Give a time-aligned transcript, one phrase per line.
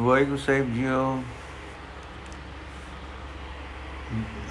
[0.00, 1.18] Waheguru Sahib JIO.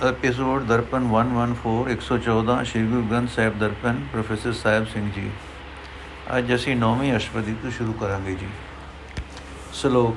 [0.07, 5.29] Episode Darpan 114 114 Shri Guru Granth Sahib Darpan, professor Sahib Singh ji.
[6.37, 8.47] ਅੱਜ ਅਸੀਂ ਨੌਵੀਂ ਅਸ਼ਟਪਦੀ ਤੋਂ ਸ਼ੁਰੂ ਕਰਾਂਗੇ ਜੀ।
[9.73, 10.15] ਸ਼ਲੋਕ,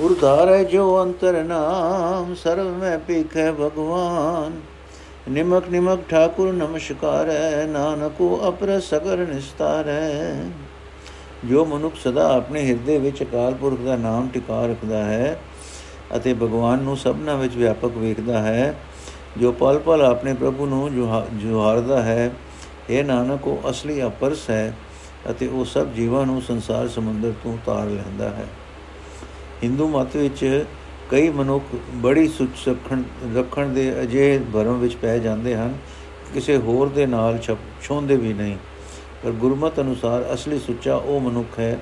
[0.00, 4.60] ਉਰਧਾਰੈ ਜੋ ਅੰਤਰ ਨਾਮ, ਸਰਵ ਮੈਂ ਪੀਖੈ ਭਗਵਾਨ।
[5.28, 10.34] ਨਿਮਕ ਨਿਮਕ ਠਾਕੁਰ ਨਮਸਕਾਰੈ ਨਾਨਕੋ ਅਪਰ ਸਗਰ ਨਿਸਤਾਰੈ
[11.44, 15.40] ਜੋ ਮਨੁੱਖ ਸਦਾ ਆਪਣੇ ਹਿਰਦੇ ਵਿੱਚ ਅਕਾਲ ਪੁਰਖ ਦਾ ਨਾਮ ਟਿਕਾ ਰੱਖਦਾ ਹੈ
[16.16, 18.74] ਅਤੇ ਭਗਵਾਨ ਨੂੰ ਸਭਨਾ ਵਿੱਚ ਵਿਆਪਕ ਵੇਖਦਾ ਹੈ,
[19.38, 20.90] ਜੋ ਪਲ ਪਲ ਆਪਣੇ ਪ੍ਰਭੂ ਨੂੰ
[21.38, 22.30] ਜੁਹਾਰਦਾ ਹੈ।
[22.90, 24.74] ਇਹ ਨਾਨਕ, ਉਹ ਅਸਲੀ ਅਪਰਸ ਹੈ
[25.30, 28.46] ਅਤੇ ਉਹ ਸਭ ਜੀਵਾਂ ਨੂੰ ਸੰਸਾਰ ਸਮੁੰਦਰ ਤੋਂ ਤਾਰ ਲੈਂਦਾ ਹੈ।
[29.62, 30.64] ਹਿੰਦੂ ਮਤ ਵਿੱਚ
[31.10, 33.02] ਕਈ ਮਨੁੱਖ ਬੜੀ ਸੁਚ ਰੱਖਣ
[33.36, 35.74] ਰੱਖਣ ਦੇ ਅਜੇ ਭਰਮ ਵਿੱਚ ਪੈ ਜਾਂਦੇ ਹਨ,
[36.34, 37.38] ਕਿਸੇ ਹੋਰ ਦੇ ਨਾਲ
[37.82, 38.56] ਛੋਂਦੇ ਵੀ ਨਹੀਂ।
[39.24, 41.78] ਪਰ ਗੁਰਮਤ ਅਨੁਸਾਰ ਅਸਲੀ ਸੁੱਚਾ ਉਹ ਮਨੁੱਖ ਹੈ,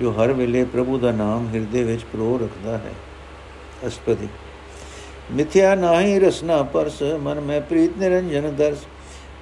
[0.00, 2.92] ਜੋ ਹਰ ਵੇਲੇ ਪ੍ਰਭੂ ਦਾ ਨਾਮ ਹਿਰਦੇ ਵਿੱਚ ਪ੍ਰੋ ਰੱਖਦਾ ਹੈ।
[3.86, 4.28] ਅਸਪਦੀ
[5.32, 8.86] ਮਿਥਿਆ ਨਾਹੀ ਰਸਨਾ ਪਰਸ, ਮਨ ਮੈਂ ਪ੍ਰੀਤ ਨਿਰੰਜਨ ਦਰਸ।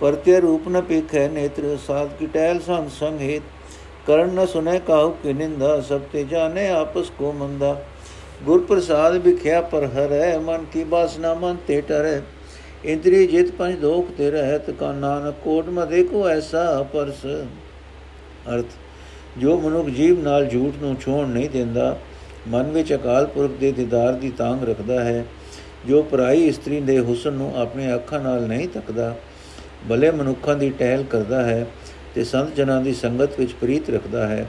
[0.01, 3.43] ਪਰਤੇ ਰੂਪ ਨ ਪੇਖੈ ਨੇਤਰ, ਸਾਧ ਕੀ ਟਹਿਲ ਸੰਗ ਸੰਗੇਤ
[4.07, 7.85] ਕਰਨ ਨ ਸੁਨੇ ਕਾਹੂ ਕਿ ਨਿੰਦਾ, ਸਭ ਤੇ ਜਾਣੇ ਆਪਸ ਕੋ ਮੰਦਾ।
[8.45, 12.21] ਗੁਰ ਪ੍ਰਸਾਦ ਵਿਖਿਆ ਪਰ ਹਰੈ, ਮਨ ਕੀ ਬਾਸਨਾ ਮਨ ਤੇ ਟਰੈ।
[12.85, 17.25] ਇੰਦਰੀ ਜਿਤ ਪੰਜ ਦੋਖ ਤੇ ਰਹਿਤ ਕਾ ਨਾਨਕ ਕੋਟ ਮ ਦੇਖੋ ਐਸਾ ਪਰਸ।
[18.55, 18.67] ਅਰਥ,
[19.39, 21.97] ਜੋ ਮਨੁੱਖ ਜੀਵ ਨਾਲ ਝੂਠ ਨੂੰ ਛੋਣ ਨਹੀਂ ਦਿੰਦਾ,
[22.49, 25.25] ਮਨ ਵਿੱਚ ਅਕਾਲ ਪੁਰਖ ਦੇ ਦੀਦਾਰ ਦੀ ਤਾਂਗ ਰੱਖਦਾ ਹੈ,
[25.87, 29.15] ਜੋ ਪਰਾਈ ਇਸਤਰੀ ਦੇ ਹੁਸਨ ਨੂੰ ਆਪਣੇ ਅੱਖਾਂ ਨਾਲ ਨਹੀਂ ਤੱਕਦਾ,
[29.89, 31.67] ਭਲੇ ਮਨੁੱਖਾਂ ਦੀ ਟਹਿਲ ਕਰਦਾ ਹੈ
[32.15, 34.47] ਤੇ ਸੰਤ ਜਨਾਂ ਦੀ ਸੰਗਤ ਵਿੱਚ ਪ੍ਰੀਤ ਰੱਖਦਾ ਹੈ,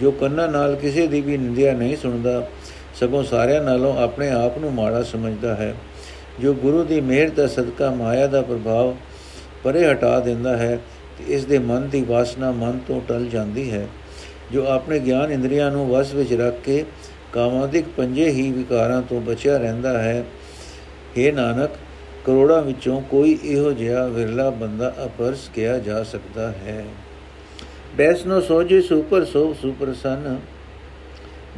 [0.00, 2.48] ਜੋ ਕੰਨਾਂ ਨਾਲ ਕਿਸੇ ਦੀ ਵੀ ਨਿੰਦਿਆ ਨਹੀਂ ਸੁਣਦਾ,
[3.00, 5.74] ਸਗੋਂ ਸਾਰਿਆਂ ਨਾਲੋਂ ਆਪਣੇ ਆਪ ਨੂੰ ਮਾੜਾ ਸਮਝਦਾ ਹੈ।
[6.40, 8.94] ਜੋ ਗੁਰੂ ਦੀ ਮਿਹਰ ਦਾ ਸਦਕਾ ਮਾਇਆ ਦਾ ਪ੍ਰਭਾਵ
[9.64, 10.78] ਪਰੇ ਹਟਾ ਦਿੰਦਾ ਹੈ
[11.18, 13.86] ਤੇ ਇਸ ਦੇ ਮਨ ਦੀ ਵਾਸਨਾ ਮਨ ਤੋਂ ਟਲ ਜਾਂਦੀ ਹੈ,
[14.52, 16.84] ਜੋ ਆਪਣੇ ਗਿਆਨ ਇੰਦਰੀਆਂ ਨੂੰ ਵਸ ਵਿੱਚ ਰੱਖ ਕੇ
[17.32, 20.24] ਕਾਮਾਦਿਕ ਪੰਜੇ ਹੀ ਵਿਕਾਰਾਂ ਤੋਂ ਬਚਿਆ ਰਹਿੰਦਾ ਹੈ।
[21.18, 21.70] हे ਨਾਨਕ,
[22.24, 26.84] ਕਰੋੜਾਂ ਵਿੱਚੋਂ ਕੋਈ ਇਹੋ ਜਿਹਾ ਵਿਰਲਾ ਬੰਦਾ ਅਪਰਸ ਕਿਹਾ ਜਾ ਸਕਦਾ ਹੈ।
[27.96, 30.36] ਬੈਸਨੋ ਸੋਜੇ ਸੁਪਰ ਸੋ ਸੁਪਰਸਨ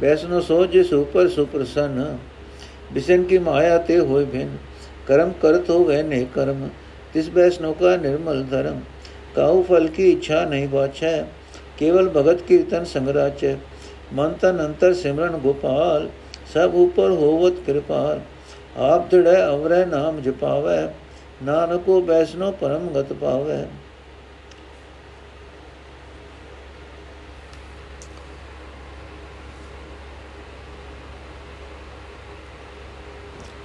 [0.01, 2.17] ਬੈਸਨੋ ਸੋਜੇ ਸੁਪਰ ਸੁਪਰਸਨ
[2.93, 4.25] ਬਿਸਨ ਕੀ ਮਾਇਆ ਤੇ ਹੋਏ
[5.07, 6.69] ਬਿਨ ਕਰਮ ਕਰਤ ਹੋਵੇ ਨੇ ਕਰਮ
[7.13, 8.79] ਤਿਸ ਬੈਸਨੋ ਕਾ ਨਿਰਮਲ ਧਰਮ
[9.35, 11.25] ਕਾਉ ਫਲ ਕੀ ਇੱਛਾ ਨਹੀਂ ਬਾਛੈ
[11.77, 13.55] ਕੇਵਲ ਭਗਤ ਕੀਰਤਨ ਸੰਗਰਾਚ
[14.13, 16.09] ਮਨ ਤਨ ਅੰਤਰ ਸਿਮਰਨ ਗੋਪਾਲ
[16.53, 18.19] ਸਭ ਉਪਰ ਹੋਵਤ ਕਿਰਪਾਲ
[18.77, 20.93] ਆਪ ਧੜੈ ਅਵਰੈ ਨਾਮ ਜਪਾਵੈ
[21.43, 23.65] ਨਾਨਕੋ ਬੈਸਨੋ ਪਰਮ ਗਤ ਪਾਵੈ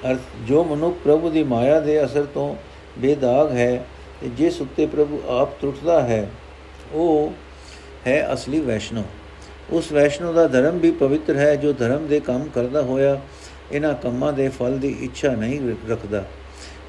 [0.04, 2.54] ਅਰਥ, ਜੋ ਮਨੁੱਖ ਪ੍ਰਭੂ ਦੀ ਮਾਇਆ ਦੇ ਅਸਰ ਤੋਂ
[2.98, 3.84] ਬੇਦਾਗ ਹੈ
[4.20, 6.28] ਤੇ ਜਿਸ ਉੱਤੇ ਪ੍ਰਭੂ ਆਪ ਟੁੱਟਦਾ ਹੈ,
[6.94, 7.32] ਉਹ
[8.06, 9.02] ਹੈ ਅਸਲੀ ਵੈਸ਼ਨੋ।
[9.72, 13.18] ਉਸ ਵੈਸ਼ਨੋ ਦਾ ਧਰਮ ਵੀ ਪਵਿੱਤਰ ਹੈ, ਜੋ ਧਰਮ ਦੇ ਕੰਮ ਕਰਦਾ ਹੋਇਆ
[13.72, 16.24] ਇਹਨਾਂ ਕੰਮਾਂ ਦੇ ਫਲ ਦੀ ਇੱਛਾ ਨਹੀਂ ਰੱਖਦਾ।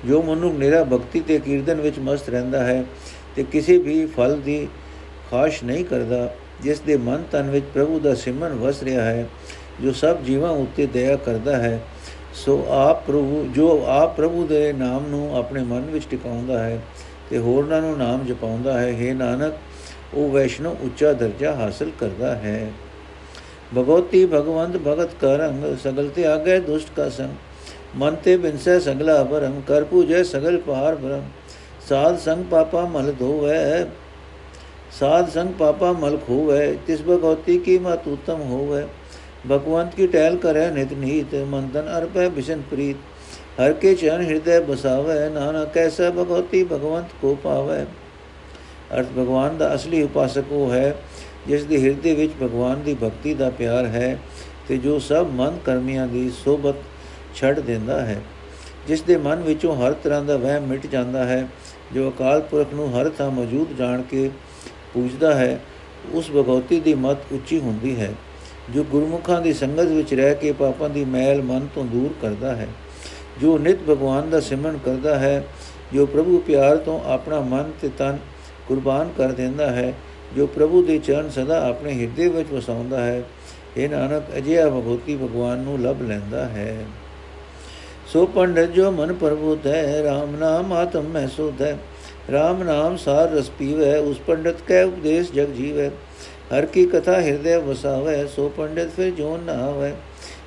[0.06, 2.84] ਜੋ ਮਨੁੱਖ ਨਿਰਾ ਭਗਤੀ ਤੇ ਕੀਰਤਨ ਵਿੱਚ ਮਸਤ ਰਹਿੰਦਾ ਹੈ
[3.36, 4.68] ਤੇ ਕਿਸੇ ਵੀ ਫਲ ਦੀ
[5.32, 6.30] ਖਾਸ਼ ਨਹੀਂ ਕਰਦਾ,
[6.62, 9.28] ਜਿਸ ਦੇ ਮਨ ਤਨ ਵਿੱਚ ਪ੍ਰਭੂ ਦਾ ਸਿਮਰਨ ਵਸ ਰਿਹਾ ਹੈ,
[9.82, 11.80] ਜੋ ਸਭ ਜੀਵਾਂ ਉੱਤੇ ਦਇਆ ਕਰਦਾ ਹੈ
[12.36, 16.80] ਸੋ ਆਪ ਪ੍ਰਭੂ, ਜੋ ਆਪ ਪ੍ਰਭੂ ਦੇ ਨਾਮ ਨੂੰ ਆਪਣੇ ਮਨ ਵਿੱਚ ਟਿਕਾਉਂਦਾ ਹੈ
[17.30, 19.54] ਤੇ ਹੋਰਨਾਂ ਨੂੰ ਨਾਮ ਜਪਾਉਂਦਾ ਹੈ हे ਨਾਨਕ,
[20.14, 22.72] ਉਹ ਵੈਸ਼ਨੋ ਉੱਚਾ ਦਰਜਾ ਹਾਸਲ ਕਰਦਾ ਹੈ।
[23.78, 29.62] ਭਗਵਤੀ ਭਗਵੰਤ ਭਗਤ ਕਰੰਗ ਸਗਲ ਤੇ ਆਗੇ ਦੁਸ਼ਟ ਕਾ ਸੰਗ। ਮਨ ਤੇ ਬਿਨਸੈ ਸਗਲਾ ਭਰਮ,
[29.68, 31.24] ਕਰ ਪੂਜੈ ਸਗਲ ਪਾਰ ਭਰਮ।
[31.90, 33.86] ਸਾਧ ਸੰਗ ਪਾਪਾ ਮਲ ਧੋਵੈ,
[35.00, 38.86] ਸਾਧ ਸੰਗ ਪਾਪਾ ਮਲ ਖੋਵੈ, ਤਿਸ ਭਗਵਤੀ ਕੀ ਮਤ ਉਤਮ ਹੋਵੈ।
[39.48, 42.98] ਭਗਵੰਤ ਕੀ ਟਹਿਲ ਕਰੈ ਨਿਤ ਨੀਤ, ਮਨ ਤਨ ਅਰਪੈ ਬਿਸ਼ਨ ਪ੍ਰੀਤ।
[43.60, 47.86] ਹਰ ਕੇ ਚਰਨ ਹਿਰਦੈ ਬਸਾਵੈ, ਨਾਨਾ ਕੈਸਾ ਭਗਵਤੀ ਭਗਵੰਤ ਕੋ ਪਾਵੈ।
[48.94, 50.96] ਅਰਥ ਭਗਵਾਨ ਦਾ ਅਸਲੀ ਉਪਾਸਕ ਉਹ ਹੈ,
[51.48, 54.20] ਜਿਸ ਦੇ ਹਿਰਦੇ ਵਿੱਚ ਭਗਵਾਨ ਦੀ ਭਗਤੀ ਦਾ ਪਿਆਰ ਹੈ
[54.68, 56.76] ਤੇ ਜੋ ਸਭ ਮਨ ਕਰਮੀਆਂ ਦੀ ਸੋਬਤ
[57.36, 58.22] ਛੱਡ ਦਿੰਦਾ ਹੈ।
[58.88, 61.48] ਜਿਸ ਦੇ ਮਨ ਵਿੱਚੋਂ ਹਰ ਤਰ੍ਹਾਂ ਦਾ ਵਹਿਮ ਮਿਟ ਜਾਂਦਾ ਹੈ,
[61.94, 64.30] ਜੋ ਅਕਾਲ ਪੁਰਖ ਨੂੰ ਹਰ ਥਾਂ ਮੌਜੂਦ ਜਾਣ ਕੇ
[64.94, 65.60] ਪੂਜਦਾ ਹੈ,
[66.14, 68.14] ਉਸ ਭਗਵਤੀ ਦੀ ਮਤ ਉੱਚੀ ਹੁੰਦੀ ਹੈ।
[68.74, 72.68] ਜੋ ਗੁਰਮੁਖਾਂ ਦੀ ਸੰਗਤ ਵਿੱਚ ਰਹਿ ਕੇ ਪਾਪਾਂ ਦੀ ਮੈਲ ਮਨ ਤੋਂ ਦੂਰ ਕਰਦਾ ਹੈ,
[73.42, 75.44] ਜੋ ਨਿਤ ਭਗਵਾਨ ਦਾ ਸਿਮਰਨ ਕਰਦਾ ਹੈ,
[75.94, 78.18] ਜੋ ਪ੍ਰਭੂ ਪਿਆਰ ਤੋਂ ਆਪਣਾ ਮਨ ਤੇ ਤਨ
[78.68, 79.94] ਕੁਰਬਾਨ ਕਰ ਦਿੰਦਾ ਹੈ,
[80.36, 83.22] ਜੋ ਪ੍ਰਭੂ ਦੇ ਚਰਨ ਸਦਾ ਆਪਣੇ ਹਿਰਦੇ ਵਿੱਚ ਵਸਾਉਂਦਾ ਹੈ
[83.78, 86.76] ਇਹ ਨਾਨਕ, ਅਜਿਹਾ ਭਗਵਤੀ ਭਗਵਾਨ ਨੂੰ ਲਭ ਲੈਂਦਾ ਹੈ।
[88.08, 91.78] ਸੋ ਪੰਡਤ ਜੋ ਮਨ ਪ੍ਰਭੂਤ ਹੈ RAM ਨਾਮ ਆਤਮ ਮੈਂ ਸੁਧ ਹੈ
[92.30, 95.90] RAM ਨਾਮ ਸਾਰ ਰਸ ਪੀਵੇ, ਉਸ ਪੰਡਤ ਕੈ ਉਪਦੇਸ਼ ਜਗ ਜੀਵੇ।
[96.54, 99.94] ਹਰ ਕੀ ਕਥਾ ਹਿਰਦੇ ਵਸਾਵੇ, ਸੋ ਪੰਡਿਤ ਫਿਰ ਜੋਨ ਨਾ ਆਵੇ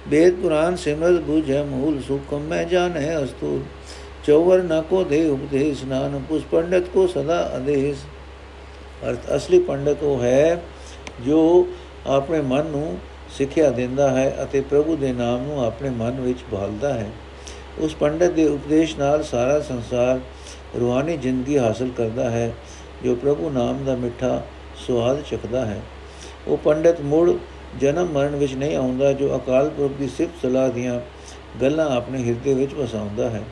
[0.08, 3.62] ਵੇਦ ਪੁਰਾਨ ਸਿਮਰਤ ਬੁਝੈ ਮੂਲ, ਸੁਖਮ ਮੈਂ ਜਾਣੈ ਅਸਤੂਲ।
[4.26, 8.04] ਚੌਵਰ ਨਾ ਕੋ ਦੇ ਉਪਦੇਸ਼ ਨਾਨ ਪੁਸ ਪੰਡਤ ਕੋ ਸਦਾ ਆਦੇਸ਼।
[9.08, 10.62] ਅਰਥ, ਅਸਲੀ ਪੰਡਤ ਉਹ ਹੈ
[11.26, 11.66] ਜੋ
[12.06, 12.98] ਆਪਣੇ ਮਨ ਨੂੰ
[13.36, 17.10] ਸਿੱਖਿਆ ਦਿੰਦਾ ਹੈ ਅਤੇ ਪ੍ਰਭੂ ਦੇ ਨਾਮ ਨੂੰ ਆਪਣੇ ਮਨ ਵਿੱਚ ਭਾਲਦਾ ਹੈ।
[17.78, 20.20] ਉਸ ਪੰਡਤ ਦੇ ਉਪਦੇਸ਼ ਨਾਲ ਸਾਰਾ ਸੰਸਾਰ
[20.80, 22.52] ਰੂਹਾਨੀ ਜ਼ਿੰਦਗੀ ਹਾਸਲ ਕਰਦਾ ਹੈ,
[23.04, 24.42] ਜੋ ਪ੍ਰਭੂ ਨਾਮ ਦਾ ਮਿੱਠਾ
[24.76, 25.80] ਸਵਾਦ ਚਖਦਾ ਹੈ।
[26.48, 27.32] ਉਹ ਪੰਡਤ ਮੁੜ
[27.80, 31.00] ਜਨਮ ਮਰਨ ਵਿੱਚ ਨਹੀਂ ਆਉਂਦਾ, ਜੋ ਅਕਾਲ ਪੁਰਖ ਦੀ ਸਿਫਤ ਸਲਾਹ ਦੀਆਂ
[31.62, 33.42] ਗੱਲਾਂ ਆਪਣੇ ਹਿਰਦੇ ਵਿੱਚ ਵਸਾਉਂਦਾ ਹੈ।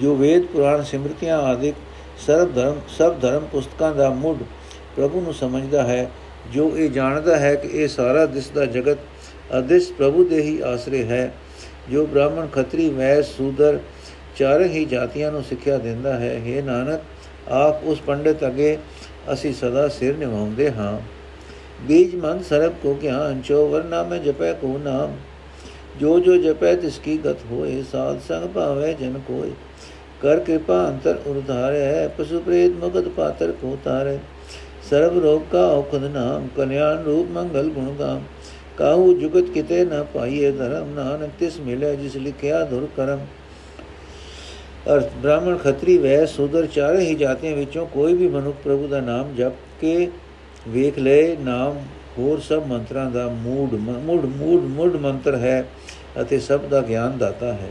[0.00, 1.74] ਜੋ ਵੇਦ, ਪੁਰਾਣ ਸਿਮਰਤੀਆਂ ਆਦਿਕ
[2.26, 4.38] ਸਰਬ ਧਰਮ ਸਭ ਧਰਮ ਪੁਸਤਕਾਂ ਦਾ ਮੁੱਢ
[4.96, 6.10] ਪ੍ਰਭੂ ਨੂੰ ਸਮਝਦਾ ਹੈ,
[6.52, 8.98] ਜੋ ਇਹ ਜਾਣਦਾ ਹੈ ਕਿ ਇਹ ਸਾਰਾ ਦਿਸਦਾ ਜਗਤ
[9.58, 11.32] ਅਦਿਸ ਪ੍ਰਭੂ ਦੇ ਹੀ ਆਸਰੇ ਹੈ,
[11.90, 13.78] ਜੋ ਬ੍ਰਾਹਮਣ ਖੱਤਰੀ ਵੈਸ ਸੂਦਰ
[14.36, 17.00] ਚਾਰੇ ਹੀ ਜਾਤੀਆਂ ਨੂੰ ਸਿੱਖਿਆ ਦਿੰਦਾ ਹੈ। हे ਨਾਨਕ,
[17.48, 18.78] ਆਪ ਉਸ ਪੰਡਤ ਅਗੇ
[19.32, 21.00] ਅਸੀਂ ਸਦਾ ਸਿਰ ਨਿਵਾਉਂਦੇ ਹਾਂ।
[21.86, 25.16] ਬੀਜ ਮਨ ਸਰਬ ਕੋ ਗਿਆਨ, ਚੋ ਵਰਨਾ ਮੈਂ ਜਪੈ ਕੋ ਨਾਮ।
[26.00, 29.50] ਜੋ ਜੋ ਜਪੈ ਤਿਸ ਕੀ ਗਤ ਹੋਏ, ਸਾਧ ਸੰਗ ਭਾਵੇ ਜਨ ਕੋਇ
[30.22, 34.18] ਕਰ ਕਿਰਪਾ ਅੰਤਰ ਉਰਧਾਰੈ, ਪਸ਼ੂ ਪ੍ਰੇਤ ਮੁਗਤ ਪਾਤਰ ਕੋ ਤਾਰੇ।
[34.90, 38.22] ਸਰਬ ਰੋਗ ਕਾ ਔਖਦ ਨਾਮ, ਕਲਿਆਣ ਰੂਪ ਮੰਗਲ ਗੁਣ ਗਾਮ।
[38.76, 43.18] ਕਾਹੂ ਜੁਗਤ ਕਿਤੇ ਨਾ ਪਾਈਏ ਧਰਮ, ਨਾਨਕ ਤਿਸ ਮਿਲੇ ਜਿਸ ਲਿਖਿਆ ਧੁਰ ਕਰਮ।
[44.86, 49.34] ਅਰਥ, ਬ੍ਰਾਹਮਣ ਖੱਤਰੀ ਵੈ ਸੂਦਰ ਚਾਰੇ ਹੀ ਜਾਤੀਆਂ ਵਿੱਚੋਂ ਕੋਈ ਵੀ ਮਨੁੱਖ ਪ੍ਰਭੂ ਦਾ ਨਾਮ
[49.34, 50.10] ਜਪ ਕੇ
[50.68, 51.76] ਵੇਖ ਲਏ ਨਾਮ
[52.18, 55.64] ਹੋਰ ਸਭ ਮੰਤਰਾਂ ਦਾ ਮੂੜ ਮੂੜ ਮੂੜ ਮੂੜ ਮੰਤਰ ਹੈ
[56.20, 57.68] ਅਤੇ ਸਭ ਦਾ ਗਿਆਨ ਦਾਤਾ ਹੈ।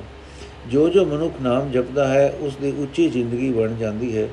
[0.67, 4.27] ਜੋ ਜੋ ਮਨੁੱਖ ਨਾਮ ਜਪਦਾ ਹੈ, ਉਸ ਦੀ ਉੱਚੀ ਜ਼ਿੰਦਗੀ ਬਣ ਜਾਂਦੀ ਹੈ,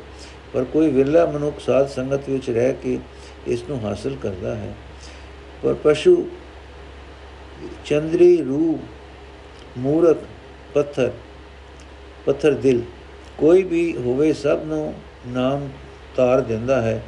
[0.53, 2.99] ਪਰ ਕੋਈ ਵਿਰਲਾ ਮਨੁੱਖ ਸਾਧ ਸੰਗਤ ਵਿੱਚ ਰਹਿ ਕੇ
[3.47, 4.75] ਇਸ ਨੂੰ ਹਾਸਲ ਕਰਦਾ ਹੈ।
[5.63, 6.29] ਪਰ ਪਸ਼ੂ,
[7.85, 8.79] ਚੰਦਰੀ ਰੂ
[9.79, 10.17] ਮੂਰਖ,
[10.75, 11.11] ਪੱਥਰ
[12.27, 12.83] ਪੱਥਰ ਦਿਲ।
[13.39, 14.95] ਕੋਈ ਵੀ ਹੋਵੇ ਸਭ ਨੂੰ
[15.27, 15.69] ਨਾਮ
[16.17, 17.03] ਤਾਰ ਦਿੰਦਾ ਹੈ,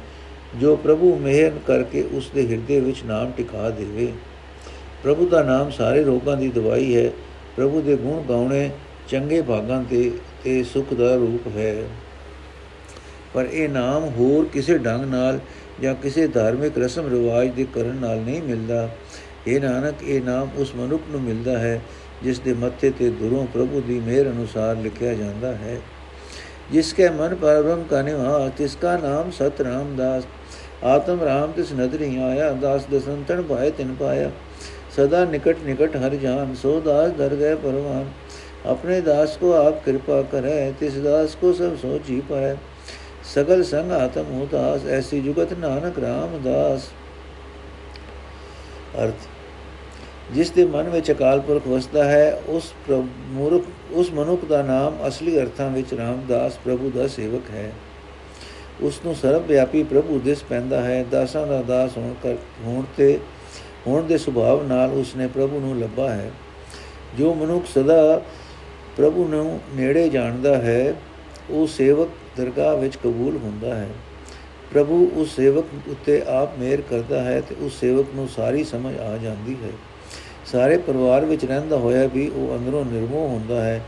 [0.55, 4.11] ਜੋ ਪ੍ਰਭੂ ਮਿਹਰ ਕਰਕੇ ਉਸ ਦੇ ਹਿਰਦੇ ਵਿੱਚ ਨਾਮ ਟਿਕਾ ਦੇਵੇ।
[5.03, 7.09] ਪ੍ਰਭੂ ਦਾ ਨਾਮ ਸਾਰੇ ਰੋਗਾਂ ਦੀ ਦਵਾਈ ਹੈ।
[7.57, 8.69] ਪ੍ਰਭੂ ਦੇ ਗੁਣ ਗਾਉਣੇ
[9.07, 10.11] ਚੰਗੇ ਭਾਗਾਂ ਤੇ
[10.43, 11.75] ਤੇ ਸੁਖ ਦਾ ਰੂਪ ਹੈ।
[13.33, 15.39] ਪਰ ਇਹ ਨਾਮ ਹੋਰ ਕਿਸੇ ਢੰਗ ਨਾਲ
[15.81, 18.89] ਜਾਂ ਕਿਸੇ ਧਾਰਮਿਕ ਰਸਮ ਰਿਵਾਜ ਦੇ ਕਰਨ ਨਾਲ ਨਹੀਂ ਮਿਲਦਾ।
[19.47, 21.81] ਇਹ ਨਾਨਕ, ਇਹ ਨਾਮ ਉਸ ਮਨੁੱਖ ਨੂੰ ਮਿਲਦਾ ਹੈ
[22.23, 25.77] ਜਿਸ ਦੇ ਮੱਥੇ ਤੇ ਦੁਰੋਂ ਪ੍ਰਭੂ ਦੀ ਮਿਹਰ ਅਨੁਸਾਰ ਲਿਖਿਆ ਜਾਂਦਾ ਹੈ।
[26.71, 30.23] ਜਿਸ ਕੇ ਮਨ ਪਰਮ ਕਾ ਨਿਵਾ ਤਿਸ ਕਾ ਨਾਮ ਸਤ ਰਾਮਦਾਸ
[30.83, 34.31] ਆਤਮ ਰਾਮ ਤਿਸ ਨਦਰੀ ਆਇਆ, ਦਾਸ ਦਸੰਤਨ ਭਾਇ ਤਿਨ ਪਾਇਆ।
[34.95, 38.05] ਸਦਾ ਨਿਕਟ ਨਿਕਟ ਹਰ ਜਾਨ, ਸੋ ਦਾਸ ਦਰ ਗਏ ਪਰਵਾਨ।
[38.65, 42.55] ਆਪਣੇ ਦਾਸ ਕੋ ਆਪ ਕਿਰਪਾ ਕਰੈ, ਤਿਸ ਦਾਸ ਕੋ ਸਭ ਸੋਚੀ ਪਾਇ।
[43.35, 46.89] ਸਗਲ ਸੰਗ ਆਤਮ ਹੋ ਦਾਸ, ਐਸੀ ਜੁਗਤ ਨਾਨਕ ਰਾਮ ਦਾਸ।
[49.03, 49.27] ਅਰਥ
[50.33, 52.73] ਜਿਸ ਦੇ ਮਨ ਵਿੱਚ ਅਕਾਲ ਪੁਰਖ ਵਸਦਾ ਹੈ, ਉਸ
[53.27, 57.71] ਮੂਰਖ, ਉਸ ਮਨੁੱਖ ਦਾ ਨਾਮ ਅਸਲੀ ਅਰਥਾਂ ਵਿੱਚ ਰਾਮਦਾਸ ਪ੍ਰਭੂ ਦਾ ਸੇਵਕ ਹੈ।
[58.81, 62.35] ਉਸ ਨੂੰ ਸਰਬ ਵਿਆਪੀ ਪ੍ਰਭੂ ਦਿਸ ਪੈਂਦਾ ਹੈ। ਦਾਸਾਂ ਦਾ ਦਾਸ ਹੋਣ ਕਰ,
[62.65, 63.19] ਹੋਣ ਤੇ,
[63.87, 66.31] ਹੋਣ ਦੇ ਸੁਭਾਵ ਨਾਲ ਉਸ ਨੇ ਪ੍ਰਭੂ ਨੂੰ ਲੱਭਾ ਹੈ।
[67.17, 68.21] ਜੋ ਮਨੁੱਖ ਸਦਾ
[68.97, 70.93] ਪ੍ਰਭੂ ਨੂੰ ਨੇੜੇ ਜਾਣਦਾ ਹੈ,
[71.49, 73.89] ਉਹ ਸੇਵਕ ਦਰਗਾਹ ਵਿੱਚ ਕਬੂਲ ਹੁੰਦਾ ਹੈ।
[74.73, 79.17] ਪ੍ਰਭੂ ਉਸ ਸੇਵਕ ਉੱਤੇ ਆਪ ਮਿਹਰ ਕਰਦਾ ਹੈ ਤੇ ਉਸ ਸੇਵਕ ਨੂੰ ਸਾਰੀ ਸਮਝ ਆ
[79.17, 79.69] ਜਾਂਦੀ ਹੈ।
[80.51, 83.81] ਸਾਰੇ ਪਰਿਵਾਰ ਵਿੱਚ ਰਹਿੰਦਾ ਹੋਇਆ ਵੀ ਉਹ ਅੰਦਰੋਂ ਨਿਰਮੋਹ ਹੁੰਦਾ ਹੈ।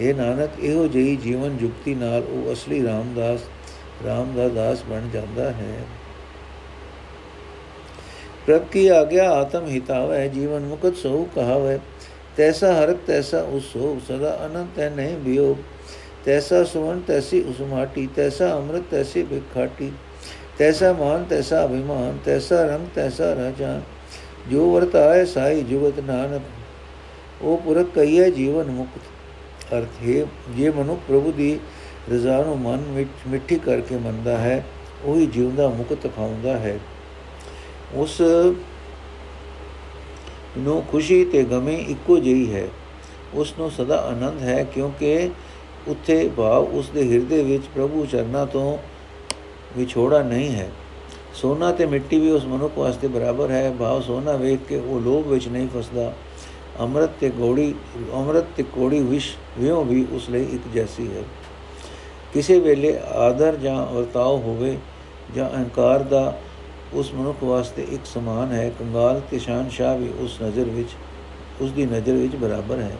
[0.00, 3.40] ਇਹ ਨਾਨਕ, ਇਹੋ ਜਿਹੀ ਜੀਵਨ ਜੁਗਤੀ ਨਾਲ ਉਹ ਅਸਲੀ ਰਾਮਦਾਸ
[4.04, 5.78] ਰਾਮ ਦਾ ਦਾਸ ਬਣ ਜਾਂਦਾ ਹੈ।
[8.46, 11.78] ਪ੍ਰਭ ਕੀ ਆਗਿਆ ਆਤਮ ਹਿਤਾਵੈ, ਜੀਵਨ ਮੁਕਤ ਸੋ ਕਹਾਵੈ।
[12.36, 15.56] ਤੈਸਾ ਹਰਕ, ਤੈਸਾ ਉਸੋ ਸਦਾ ਅਨੰਤ ਹੈ, ਨਹੀਂ ਬਿਯੋਗ
[16.24, 19.92] ਤੈਸਾ ਸੁਵਨ, ਤੈਸੀ ਉਸਮਾਟੀ ਤੈਸਾ ਅੰਮ੍ਰਿਤ, ਤੈਸੀ ਬਿਖਾਟੀ
[20.58, 23.80] ਤੈਸਾ ਮਾਨ, ਤੈਸਾ ਅਭਿਮਾਨ, ਤੈਸਾ ਰੰਗ, ਤੈਸਾ ਰਾਜਾਨ।
[24.50, 26.42] ਜੋ ਵਰਤਾਏ ਸਾਈ ਜੁਗਤ ਨਾਨਕ,
[27.42, 29.00] ਉਹ ਪੁਰਖ ਕਈਏ ਜੀਵਨ ਮੁਕਤ।
[29.74, 30.24] ਅਰਥ ਹੈ,
[30.56, 31.58] ਜੇ ਮਨੁ ਪ੍ਰਭੂ ਦੀ
[32.12, 34.64] ਰਜ਼ਾ ਨੂੰ ਮਨ ਵਿੱਚ ਮਿੱਠੀ ਕਰਕੇ ਮੰਨਦਾ ਹੈ,
[35.04, 36.78] ਉਹੀ ਜਿਉਂਦਾ, ਮੁਕਤ ਖਾਉਂਦਾ ਹੈ।
[37.94, 38.20] ਉਸ
[40.58, 42.68] ਨੂੰ ਖੁਸ਼ੀ ਤੇ ਗਮੇ ਇੱਕੋ ਜਿਹੀ ਹੈ।
[43.34, 45.30] ਉਸ ਨੂੰ ਸਦਾ ਆਨੰਦ ਹੈ, ਕਿਉਂਕਿ
[45.88, 48.78] ਉੱਥੇ ਭਾਵ ਉਸ ਦੇ ਹਿਰਦੇ ਵਿੱਚ ਪ੍ਰਭੂ ਚਰਨਾਂ ਤੋਂ
[49.78, 50.70] ਵਿਛੋੜਾ ਨਹੀਂ ਹੈ।
[51.36, 55.26] ਸੋਨਾ ਤੇ ਮਿੱਟੀ ਵੀ ਉਸ ਮਨੁੱਖ ਵਾਸਤੇ ਬਰਾਬਰ ਹੈ। ਭਾਵ ਸੋਨਾ ਵੇਖ ਕੇ ਉਹ ਲੋਭ
[55.26, 56.12] ਵਿੱਚ ਨਹੀਂ ਫਸਦਾ।
[56.80, 57.74] ਅੰਮ੍ਰਿਤ ਤੇ ਗੋੜੀ,
[58.14, 61.22] ਅੰਮ੍ਰਿਤ ਤੇ ਕੋੜੀ ਵਿਸ਼ ਵਿਉ ਵੀ ਉਸ ਲਈ ਇੱਕ ਜੈਸੀ ਹੈ।
[62.34, 64.78] ਕਿਸੇ ਵੇਲੇ ਆਦਰ ਜਾਂ ਵਰਤਾਓ ਹੋਵੇ
[65.34, 66.38] ਜਾਂ ਅਹੰਕਾਰ ਦਾ
[66.92, 70.88] ਉਸ ਮਨੁੱਖ ਵਾਸਤੇ ਇੱਕ ਸਮਾਨ ਹੈ। ਕੰਗਾਲ ਤੇ ਸ਼ਾਨਸ਼ਾਹ ਵੀ ਉਸ ਨਜ਼ਰ ਵਿੱਚ,
[71.60, 72.96] ਉਸ ਦੀ ਨਜ਼ਰ ਵਿੱਚ ਬਰਾਬਰ ਹੈ।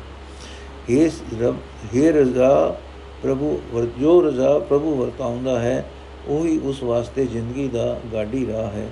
[0.88, 1.11] ਇਹ
[1.43, 1.57] ਰਬ,
[1.97, 2.76] ਹੈ ਰਜ਼ਾ
[3.23, 5.90] ਪ੍ਰਭੂ ਵਰਜੋ ਰਜ਼ਾ ਪ੍ਰਭੂ ਵਰਤਾਉਂਦਾ ਹੈ
[6.28, 8.87] ਉਹੀ ਉਸ ਵਾਸਤੇ ਜ਼ਿੰਦਗੀ ਦਾ ਗਾਡੀ ਰਾਹ ਹੈ।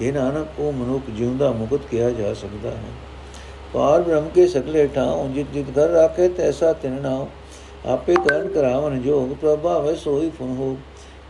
[0.00, 2.92] ਇਹ ਨਾਨਕ, ਉਹ ਮਨੁੱਖ ਜਿਉਂਦਾ ਮੁਕਤ ਕਿਹਾ ਜਾ ਸਕਦਾ ਹੈ।
[3.74, 7.26] ਪਾਰ ਬ੍ਰਹਮ ਕੇ ਸਗਲੇ ਠਾਉ, ਜਿਤ ਜਿਤ ਘਰ ਰਾਖੇ, ਤੈਸਾ ਤਿਨ ਨਾਉ।
[7.86, 10.76] ਆਪੇ ਕਰਨ ਕਰਾਵਨ ਜੋਗ ਪ੍ਰਭਾਵ ਸੋਈ ਫੁਨ ਹੋ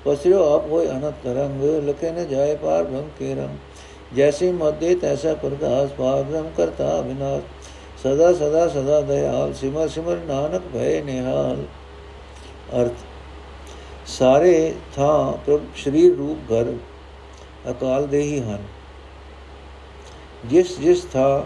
[0.04, 5.35] ਪਸਿਓ ਆਪ ਹੋਏ ਅਨੰਤ ਰੰਗ ਲਖੇ ਨ ਜਾਏ ਪਾਰ ਬ੍ਰਹਮ ਕੇ ਰੰਗ। ਜੈਸੇ ਮਦੇ ਤੈਸਾ
[5.35, 7.42] ਪ੍ਰਕਾਸ਼ ਪਾਰ ਬ੍ਰਹਮ ਕਰਤਾ ਵਿਨਾਸ਼
[8.02, 11.64] ਸਦਾ ਸਦਾ ਸਦਾ ਦਇਆਲ, ਸਿਮਰ ਸਿਮਰ ਨਾਨਕ ਭਏ ਨਿਹਾਲ।
[12.80, 12.92] ਅਰਥ
[14.11, 16.73] ਸਾਰੇ ਥਾਂ ਪ੍ਰਭ ਸ਼ਰੀਰ ਰੂਪ ਘਰ
[17.71, 18.62] ਅਕਾਲ ਦੇ ਹੀ ਹਨ।
[20.45, 21.43] ਜਿਸ ਜਿਸ ਥਾਂ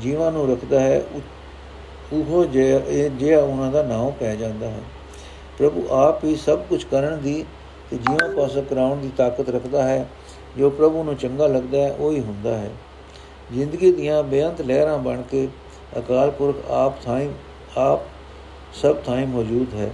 [0.00, 1.02] ਜੀਵਾਂ ਨੂੰ ਰੱਖਦਾ ਹੈ
[2.12, 4.80] ਉਹ ਜੇ ਜੇ ਉਹਨਾਂ ਦਾ ਨਾਮ ਪੈ ਜਾਂਦਾ ਹੈ।
[5.58, 7.44] ਪ੍ਰਭੂ ਆਪ ਹੀ ਸਭ ਕੁਝ ਕਰਨ ਦੀ
[7.90, 10.08] ਤੇ ਜੀਵਾਂ ਪਾਸ ਕਰਾਉਣ ਦੀ ਤਾਕਤ ਰੱਖਦਾ ਹੈ,
[10.58, 12.70] ਜੋ ਪ੍ਰਭੂ ਨੂੰ ਚੰਗਾ ਲੱਗਦਾ ਹੈ, ਉਹ ਹੀ ਹੁੰਦਾ ਹੈ।
[13.52, 15.48] ਜ਼ਿੰਦਗੀ ਦੀਆਂ ਬੇਅੰਤ ਲਹਿਰਾਂ ਬਣ ਕੇ
[15.98, 17.20] ਅਕਾਲ ਪੁਰਖ ਆਪ ਥਾਂ
[17.76, 18.00] ਆਪ
[18.74, 19.90] ਸਭ ਥਾਂ ਮੌਜੂਦ ਹੈ।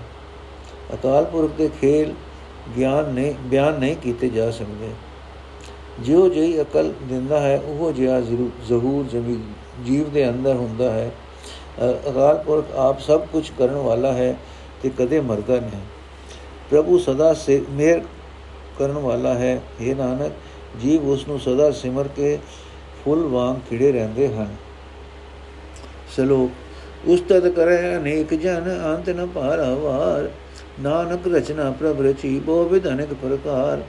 [0.95, 2.13] ਅਕਾਲ ਪੁਰਖ ਦੇ ਖੇਲ
[2.77, 4.91] ਗਿਆਨ ਨਹੀਂ, ਬਿਆਨ ਨਹੀਂ ਕੀਤੇ ਜਾ ਸਕਦੇ।
[6.01, 9.39] ਜਿਉ ਜਿਹੀ ਅਕਲ ਦਿੰਦਾ ਹੈ, ਉਹ ਜਿਹਾ ਜ਼ਹੂਰ ਜਮੀ
[9.85, 11.11] ਜੀਵ ਦੇ ਅੰਦਰ ਹੁੰਦਾ ਹੈ।
[12.09, 14.37] ਅਕਾਲ ਪੁਰਖ ਆਪ ਸਭ ਕੁਝ ਕਰਨ ਵਾਲਾ ਹੈ
[14.83, 15.81] ਤੇ ਕਦੇ ਮਰਦਾ ਨਹੀਂ।
[16.71, 18.03] ਪ੍ਰਭੂ ਸਦਾ ਸੇ ਮੇਰ
[18.79, 20.33] ਕਰਨ ਵਾਲਾ ਹੈ। ਇਹ ਨਾਨਕ,
[20.83, 22.39] ਜੀਵ ਉਸ ਨੂੰ ਸਦਾ ਸਿਮਰ ਕੇ
[23.05, 24.55] ਫੁੱਲ ਵਾਂਗ ਖਿੜੇ ਰਹਿੰਦੇ ਹਨ।
[26.17, 26.51] ਸਲੋਕ,
[27.09, 30.31] ਉਸਤਤ ਕਰੇ ਅਨੇਕ ਜਨ, ਅੰਤ ਨ ਪਾਰਵਾਰ
[30.81, 33.83] ਨਾਨਕ ਰਚਨਾ ਪ੍ਰਭ ਰਚੀ ਬੋ ਵਿਧ ਅਨੇਕ ਪ੍ਰਕਾਰ।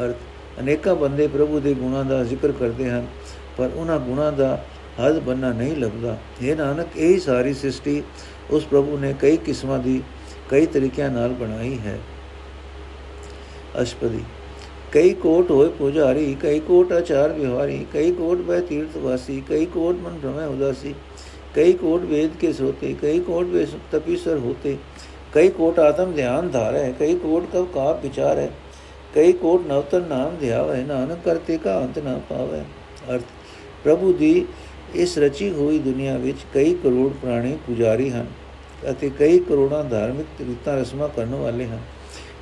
[0.00, 0.16] ਅਰਥ
[0.60, 3.06] ਅਨੇਕਾਂ ਬੰਦੇ ਪ੍ਰਭੂ ਦੇ ਗੁਣਾਂ ਦਾ ਜ਼ਿਕਰ ਕਰਦੇ ਹਨ,
[3.58, 4.58] ਪਰ ਉਹਨਾਂ ਗੁਣਾਂ ਦਾ
[5.00, 8.02] ਹੱਦ ਬੰਨਾ ਨਹੀਂ ਲੱਭਦਾ। ਇਹ ਨਾਨਕ, ਇਹ ਸਾਰੀ ਸ੍ਰਿਸ਼ਟੀ
[8.50, 10.02] ਉਸ ਪ੍ਰਭੂ ਨੇ ਕਈ ਕਿਸਮਾਂ ਦੀ,
[10.48, 11.98] ਕਈ ਤਰੀਕਿਆਂ ਨਾਲ ਬਣਾਈ ਹੈ।
[13.82, 14.22] ਅਸ਼ਪਦੀ,
[14.92, 19.96] ਕਈ ਕੋਟ ਹੋਏ ਪੁਜਾਰੀ, ਕਈ ਕੋਟ ਆਚਾਰ ਵਿਹਾਰੀ, ਕਈ ਕੋਟ ਬੈ ਤੀਰਥ ਵਾਸੀ, ਕਈ ਕੋਟ
[19.96, 20.94] ਮਨ ਭ੍ਰਮੈ ਉਦਾਸੀ,
[21.54, 24.76] ਕਈ ਕੋਟ ਵੇਦ ਕੇ ਸੋਤੇ, ਕਈ ਕੋਟ ਵੇ ਤਪੀਸਰ ਹੋਤੇ
[25.36, 28.50] ਕਈ ਕੋਟ ਆਤਮ ਧਿਆਨ ਧਾਰ ਹੈ ਕਈ ਕੋਟ ਕਬ ਕਾ ਵਿਚਾਰ ਹੈ
[29.14, 32.60] ਕਈ ਕੋਟ ਨਵਤਨ ਨਾਮ ਧਿਆਵੇ, ਨਾਨਕ ਕਰਤੇ ਕਾ ਅੰਤ ਨਾ ਪਾਵੇ।
[33.10, 33.22] ਅਰਥ,
[33.84, 34.46] ਪ੍ਰਭੂ ਦੀ
[34.94, 38.26] ਇਸ ਰਚੀ ਹੋਈ ਦੁਨੀਆ ਵਿੱਚ ਕਈ ਕਰੋੜ ਪ੍ਰਾਣੀ ਪੁਜਾਰੀ ਹਨ
[38.90, 41.80] ਅਤੇ ਕਈ ਕਰੋੜਾਂ ਧਾਰਮਿਕ ਰੀਤਾਂ ਰਸਮਾਂ ਕਰਨ ਵਾਲੇ ਹਨ।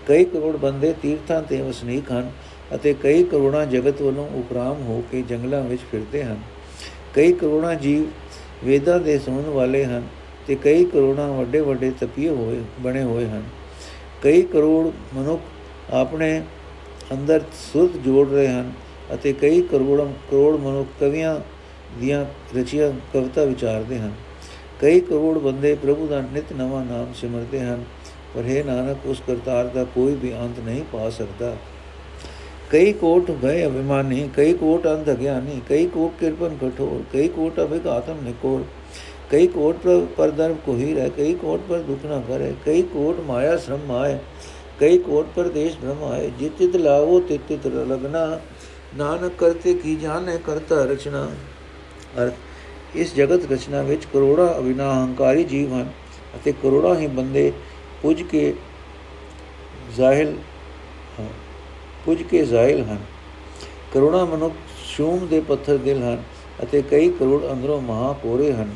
[0.08, 2.30] ਕਈ ਕਰੋੜ ਬੰਦੇ ਤੀਰਥਾਂ ਤੇ ਵਸਨੀਕ ਹਨ
[2.74, 6.38] ਅਤੇ ਕਈ ਕਰੋੜਾਂ ਜਗਤ ਵੱਲੋਂ ਉਪਰਾਮ ਹੋ ਕੇ ਜੰਗਲਾਂ ਵਿੱਚ ਫਿਰਦੇ ਹਨ।
[7.14, 8.04] ਕਈ ਕਰੋੜਾਂ ਜੀਵ
[8.64, 10.06] ਵੇਦਾਂ ਦੇ ਸੁਣਨ ਵਾਲੇ ਹਨ
[10.46, 13.42] ਤੇ ਕਈ ਕਰੋੜਾਂ ਵੱਡੇ ਵੱਡੇ ਤਪੀਏ ਹੋਏ, ਬਣੇ ਹੋਏ ਹਨ।
[14.22, 15.42] ਕਈ ਕਰੋੜ ਮਨੁੱਖ
[15.92, 16.40] ਆਪਣੇ
[17.12, 18.72] ਅੰਦਰ ਸੁਰਤ ਜੋੜ ਰਹੇ ਹਨ
[19.14, 21.38] ਅਤੇ ਕਈ ਕਰੋੜਾਂ, ਕਰੋੜ ਮਨੁੱਖ ਕਵੀਆਂ
[22.00, 22.24] ਦੀਆਂ
[22.56, 24.12] ਰਚੀਆਂ, ਕਵਿਤਾ ਵਿਚਾਰਦੇ ਹਨ।
[24.80, 27.84] ਕਈ ਕਰੋੜ ਬੰਦੇ ਪ੍ਰਭੂ ਦਾ ਨਿਤ ਨਵਾਂ ਨਾਮ ਸਿਮਰਦੇ ਹਨ,
[28.34, 31.56] ਪਰ ਹੈ ਨਾਨਕ, ਉਸ ਕਰਤਾਰ ਦਾ ਕੋਈ ਵੀ ਅੰਤ ਨਹੀਂ ਪਾ ਸਕਦਾ।
[32.70, 38.24] ਕਈ ਕੋਟ ਭੈ ਅਭਿਮਾਨੀ, ਕਈ ਕੋਟ ਅੰਧ ਗਿਆਨੀ ਕਈ ਕੋਟ ਕਿਰਪਨ ਕਠੋਰ, ਕਈ ਕੋਟ ਅਭਿਗਾਤਮ
[38.24, 38.64] ਨਿਕੋਰ
[39.30, 43.56] ਕਈ ਕੋਟ ਪਰ ਪਰਦਰਮ ਕੋਹੀਰ ਹੈ ਕਈ ਕੋਟ ਪਰ ਦੁਖ ਨਾ ਕਰੇ, ਕਈ ਕੋਟ ਮਾਇਆ
[43.56, 44.18] ਸ਼ਰਮ ਆਏ,
[44.80, 48.40] ਕਈ ਕੋਟ ਪਰ ਦੇਸ਼ ਭ੍ਰਮ ਆਏ, ਜਿਤ ਜਿਤ ਲਾਵੋ ਤਿਤ ਤਿਤ ਲਗਨਾ,
[48.96, 51.28] ਨਾਨਕ ਕਰਤੇ ਕੀ ਜਾਣੇ ਕਰਤਾ ਰਚਨਾ।
[52.18, 52.34] ਅਰਥ,
[52.94, 55.90] ਇਸ ਜਗਤ ਰਚਨਾ ਵਿੱਚ ਕਰੋੜਾਂ ਅਵਿਨਾ ਹੰਕਾਰੀ ਜੀਵ ਹਨ
[56.36, 57.52] ਅਤੇ ਕਰੋੜਾਂ ਹੀ ਬੰਦੇ
[58.02, 58.54] ਪੁੱਜ ਕੇ
[59.96, 60.36] ਜ਼ਾਹਿਲ
[62.04, 62.98] ਪੁੱਜ ਕੇ ਜ਼ਾਹਿਲ ਹਨ।
[63.92, 64.54] ਕਰੋੜਾਂ ਮਨੁੱਖ
[64.86, 66.22] ਸ਼ੂਮ ਦੇ ਪੱਥਰ ਦਿਲ ਹਨ
[66.62, 68.74] ਅਤੇ ਕਈ ਕਰੋੜ ਅੰਦਰੋਂ ਮਹਾ ਕੋਰੇ ਹਨ।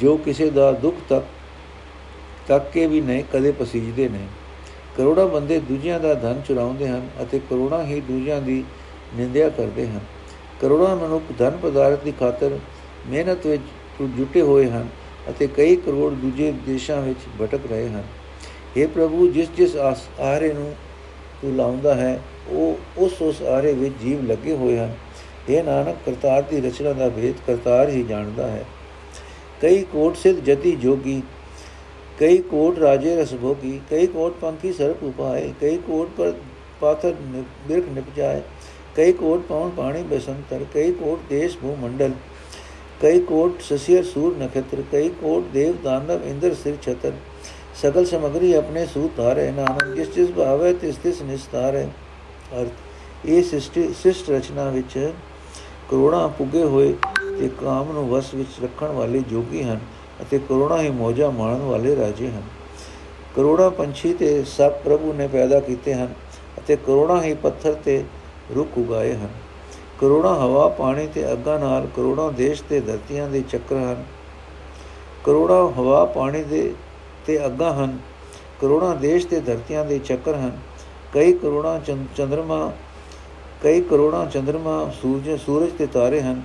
[0.00, 1.24] ਜੋ ਕਿਸੇ ਦਾ ਦੁੱਖ ਤੱਕ
[2.48, 4.26] ਤੱਕ ਕੇ ਵੀ ਨਹੀਂ, ਕਦੇ ਪਸੀਜਦੇ ਨਹੀਂ।
[4.96, 8.62] ਕਰੋੜਾਂ ਬੰਦੇ ਦੂਜਿਆਂ ਦਾ ਧਨ ਚੁਰਾਉਂਦੇ ਹਨ ਅਤੇ ਕਰੋੜਾਂ ਹੀ ਦੂਜਿਆਂ ਦੀ
[9.16, 10.00] ਨਿੰਦਿਆ ਕਰਦੇ ਹਨ।
[10.60, 12.58] ਕਰੋੜਾਂ ਮਨੁੱਖ ਧਨ ਪਦਾਰਥ ਦੀ ਖਾਤਰ
[13.06, 13.62] ਮਿਹਨਤ ਵਿੱਚ
[14.16, 14.88] ਜੁਟੇ ਹੋਏ ਹਨ
[15.30, 18.02] ਅਤੇ ਕਈ ਕਰੋੜ ਦੂਜੇ ਦੇਸ਼ਾਂ ਵਿੱਚ ਭਟਕ ਰਹੇ ਹਨ।
[18.76, 20.74] हे ਪ੍ਰਭੂ, ਜਿਸ ਜਿਸ ਆਰੇ ਨੂੰ
[21.42, 24.94] ਤੂੰ ਲਾਉਂਦਾ ਹੈ, ਉਹ ਉਸ ਉਸ ਆਰੇ ਵਿੱਚ ਜੀਵ ਲੱਗੇ ਹੋਏ ਹਨ।
[25.48, 28.64] ਇਹ ਨਾਨਕ, ਕਰਤਾਰ ਦੀ ਰਚਨਾ ਦਾ ਭੇਦ ਕਰਤਾਰ ਹੀ ਜਾਣਦਾ ਹੈ।
[29.62, 31.20] ਕਈ ਕੋਟ ਸਿਧ ਜਤੀ ਜੋਗੀ,
[32.18, 36.32] ਕਈ ਕੋਟ ਰਾਜੇ ਰਸ ਭੋਗੀ, ਕਈ ਕੋਟ ਪੰਖੀ ਸਰਪ ਉਪਾਏ, ਕਈ ਕੋਟ ਪਰ
[36.80, 37.14] ਪਾਥਰ
[37.68, 38.42] ਬਿਰਖ ਨਿਪਜਾਏ,
[38.96, 42.12] ਕਈ ਕੋਟ ਪੌਣ ਪਾਣੀ ਬਸੰਤਰ, ਕਈ ਕੋਟ ਦੇਸ਼ ਭੂ ਮੰਡਲ,
[43.02, 47.12] ਕਈ ਕੋਟ ਸਸਿਰ ਸੂਰ ਨਖਤਰ, ਕਈ ਕੋਟ ਦੇਵ ਦਾਨਵ ਇੰਦਰ ਸਿਰ ਛਤਰ,
[47.82, 51.88] ਸਗਲ ਸਮਗਰੀ ਆਪਣੇ ਸੂਤ ਧਾਰੇ, ਨਾਨਕ ਜਿਸ ਜਿਸ ਭਾਵੇ ਤਿਸ ਤਿਸ ਨਿਸਤਾਰ ਹੈ
[52.52, 52.72] ਅਰਥ,
[53.26, 54.98] ਇਹ ਸ੍ਰਿਸ਼ਟੀ ਸਿਸ਼ਟ ਰਚਨਾ ਵਿੱਚ
[55.90, 56.94] ਕਰੋੜਾਂ ਪੁੱਗੇ ਹੋਏ
[57.38, 59.80] ਤੇ ਕਾਮ ਨੂੰ ਵਸ ਵਿੱਚ ਰੱਖਣ ਵਾਲੇ ਜੋਗੀ ਹਨ
[60.22, 62.42] ਅਤੇ ਕਰੋੜਾਂ ਹੀ ਮੋਜਾ ਮਾਣਨ ਵਾਲੇ ਰਾਜੇ ਹਨ।
[63.36, 66.14] ਕਰੋੜਾਂ ਪੰਛੀ ਤੇ ਸਭ ਪ੍ਰਭੂ ਨੇ ਪੈਦਾ ਕੀਤੇ ਹਨ
[66.58, 68.02] ਅਤੇ ਕਰੋੜਾਂ ਹੀ ਪੱਥਰ ਤੇ
[68.54, 69.28] ਰੁੱਖ ਉਗਾਏ ਹਨ।
[70.00, 74.04] ਕਰੋੜਾਂ ਹਵਾ, ਪਾਣੀ ਤੇ ਅੱਗਾਂ ਨਾਲ ਕਰੋੜਾਂ ਦੇਸ਼ ਤੇ ਧਰਤੀਆਂ ਦੇ ਚੱਕਰ ਹਨ।
[75.24, 76.74] ਕਰੋੜਾਂ ਹਵਾ, ਪਾਣੀ ਦੇ
[77.26, 77.98] ਤੇ ਅੱਗਾਂ ਹਨ,
[78.60, 80.58] ਕਰੋੜਾਂ ਦੇਸ਼ ਤੇ ਧਰਤੀਆਂ ਦੇ ਚੱਕਰ ਹਨ।
[81.12, 81.78] ਕਈ ਕਰੋੜਾਂ
[82.16, 82.72] ਚੰਦਰਮਾ,
[83.62, 86.42] ਕਈ ਕਰੋੜਾਂ ਚੰਦਰਮਾ ਸੂਰਜ ਸੂਰਜ ਤੇ ਤਾਰੇ ਹਨ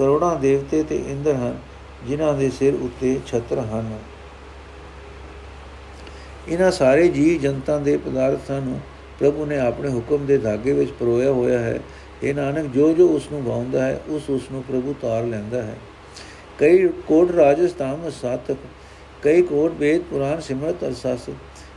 [0.00, 1.58] ਕਰੋੜਾਂ ਦੇਵਤੇ ਤੇ ਇੰਦਰ ਹਨ,
[2.06, 3.98] ਜਿਨ੍ਹਾਂ ਦੇ ਸਿਰ ਉੱਤੇ ਛਤਰ ਹਨ।
[6.48, 8.80] ਇਹਨਾਂ ਸਾਰੇ ਜੀ ਜਨਤਾ ਦੇ ਪਦਾਰਥਾਂ ਨੂੰ
[9.18, 11.80] ਪ੍ਰਭੂ ਨੇ ਆਪਣੇ ਹੁਕਮ ਦੇ ਧਾਗੇ ਵਿੱਚ ਪਰੋਇਆ ਹੋਇਆ ਹੈ।
[12.22, 15.76] ਇਹ ਨਾਨਕ ਜੋ ਜੋ ਉਸ ਨੂੰ ਭਾਉਂਦਾ ਹੈ, ਉਸ ਉਸ ਨੂੰ ਪ੍ਰਭੂ ਤਾਰ ਲੈਂਦਾ ਹੈ।
[16.58, 18.56] ਕਈ ਕੋਟ ਰਾਜਸਥਾਨ ਸਾਤਕ,
[19.22, 21.30] ਕਈ ਕੋਟ ਵੇਦ ਪੁਰਾਨ ਸਿਮਰਤ ਅਰਸਾਸ,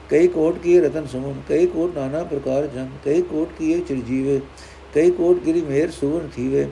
[0.10, 4.40] ਕਈ ਕੋਟ ਕੀ ਰਤਨ ਸੁਮਨ, ਕਈ ਕੋਟ ਨਾਨਾ ਪ੍ਰਕਾਰ ਜਨ, ਕਈ ਕੋਟ ਕੀ ਚਿਰਜੀਵੇ,
[4.96, 6.68] ਕਈ ਕੋਟ ਗਿਰੀ ਮੇਰ ਸੁਵਨ ਥੀਵੇ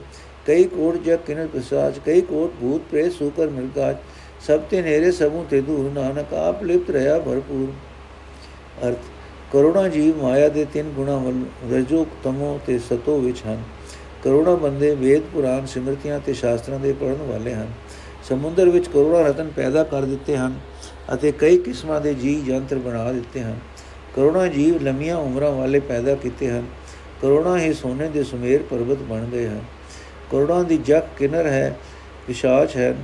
[0.47, 3.95] ਕਈ ਕੋਟ ਜਗ ਕਿਨਰ ਪ੍ਰਸਾਦ, ਕਈ ਕੋਟ ਭੂਤ ਪ੍ਰੇਤ ਸੂਕਰ ਮਿਲਕਾਜ
[4.47, 7.67] ਸਭ ਤੇ ਨੇਰੇ ਸਭੂ ਤੇ ਦੂਰ, ਨਾਨਕ ਆਪ ਲਿਪਤ ਰਹਾ ਭਰਪੂਰ।
[8.87, 8.97] ਅਰਥ,
[9.51, 11.43] ਕਰੋੜਾਂ ਜੀਵ ਮਾਇਆ ਦੇ ਤਿੰਨ ਗੁਣਾ ਵੱਲ
[11.73, 13.63] ਰਜੋ ਤਮੋ ਤੇ ਸਤੋ ਵਿੱਚ ਹਨ।
[14.23, 17.67] ਕਰੋੜਾਂ ਬੰਦੇ ਵੇਦ, ਪੁਰਾਣ, ਸਿਮਰਤੀਆਂ ਤੇ ਸ਼ਾਸਤਰਾਂ ਦੇ ਪੜਨ ਵਾਲੇ ਹਨ।
[18.29, 20.59] ਸਮੁੰਦਰ ਵਿੱਚ ਕਰੋੜਾਂ ਰਤਨ ਪੈਦਾ ਕਰ ਦਿੱਤੇ ਹਨ
[21.13, 23.59] ਅਤੇ ਕਈ ਕਿਸਮਾਂ ਦੇ ਜੀਵ ਜੰਤਰ ਬਣਾ ਦਿੱਤੇ ਹਨ।
[24.15, 26.65] ਕਰੋੜਾਂ ਜੀਵ ਲੰਮੀਆਂ ਉਮਰਾਂ ਵਾਲੇ ਪੈਦਾ ਕੀਤੇ ਹਨ।
[27.21, 29.61] ਕਰੋੜਾਂ ਹੀ ਸੋਨੇ ਦੇ ਸੁਮੇਰ ਪਰਬਤ ਬਣ ਗਏ ਹਨ।
[30.31, 31.77] ਕਰੋੜਾਂ ਦੀ ਜਗ ਕਿਨਰ ਹੈ,
[32.27, 32.95] ਪਿਸ਼ਾਚ ਹੈ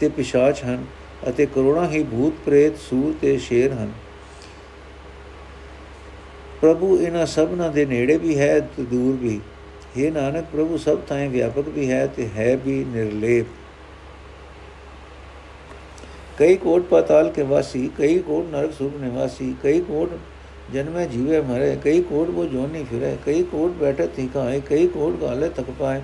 [0.00, 0.84] ਤੇ ਪਿਸ਼ਾਚ ਹਨ
[1.28, 3.92] ਅਤੇ ਕਰੋੜਾਂ ਹੀ ਭੂਤ ਪ੍ਰੇਤ, ਸੂਰ ਤੇ ਸ਼ੇਰ ਹਨ।
[6.60, 9.40] ਪ੍ਰਭੂ ਇਹਨਾਂ ਸਭਨਾਂ ਦੇ ਨੇੜੇ ਵੀ ਹੈ ਤੇ ਦੂਰ ਵੀ।
[9.98, 13.46] ਹੈ ਨਾਨਕ, ਪ੍ਰਭੂ ਸਭ ਥਾਂ ਵਿਆਪਕ ਵੀ ਹੈ ਤੇ ਹੈ ਵੀ ਨਿਰਲੇਪ।
[16.38, 20.10] ਕਈ ਕੋਟ ਪਤਾਲ ਕੇ ਵਾਸੀ, ਕਈ ਕੋਟ ਨਰਕ ਸੁਖ ਨਿਵਾਸੀ, ਕਈ ਕੋਟ
[20.72, 25.48] ਜਨਮੇ ਜੀਵੇ ਮਰੇ, ਕਈ ਕੋਟ ਕੋ ਜੋਨੀ ਫਿਰੇ, ਕਈ ਕੋਟ ਬੈਠੇ ਤਿਕਾਏ ਕਈ ਕੋਟ ਗਾਲੇ
[25.48, 26.00] ਤੱਕ ਪਾਏ,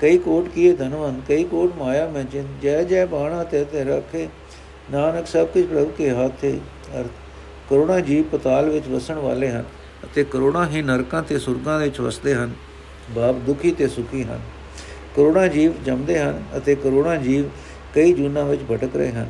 [0.00, 4.28] ਕਈ ਕੋਟ ਕੀਏ ਧਨਵੰਤ, ਕਈ ਕੋਟ ਮਾਇਆ ਮੈਂ ਜਿਨ ਜੈ ਜੈ ਬਾਣਾ ਤੇ ਤੇ ਰੱਖੇ,
[4.90, 6.58] ਨਾਨਕ ਸਭ ਕੁਝ ਪ੍ਰਭੂ ਕੇ ਹੱਥੇ,
[7.00, 7.10] ਅਰਥ
[7.70, 9.64] ਕਰੋਨਾ ਜੀਵ ਪਤਾਲ ਵਿੱਚ ਵਸਣ ਵਾਲੇ ਹਨ
[10.04, 12.52] ਅਤੇ ਕਰੋਨਾ ਹੀ ਨਰਕਾਂ ਤੇ ਸੁਰਗਾਂ ਵਿੱਚ ਵਸਦੇ ਹਨ,
[13.10, 14.40] ਬਾਪ ਦੁਖੀ ਤੇ ਸੁਖੀ ਹਨ।
[15.16, 17.48] ਕਰੋਨਾ ਜੀਵ ਜੰਮਦੇ ਹਨ ਅਤੇ ਕਰੋਨਾ ਜੀਵ
[17.94, 19.28] ਕਈ ਜੂਨਾਂ ਵਿੱਚ ਭਟਕ ਰਹੇ ਹਨ।